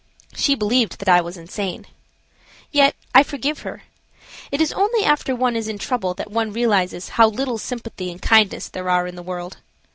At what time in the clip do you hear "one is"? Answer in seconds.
5.35-5.67